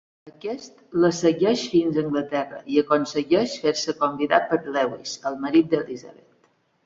Aquest 0.29 0.79
la 1.01 1.09
segueix 1.17 1.65
fins 1.73 1.99
a 1.99 2.03
Anglaterra 2.03 2.61
i 2.75 2.79
aconsegueix 2.83 3.53
fer-se 3.65 3.95
convidar 4.01 4.41
per 4.53 4.61
Lewis, 4.79 5.15
el 5.31 5.37
marit 5.47 5.69
d'Elizabeth. 5.75 6.53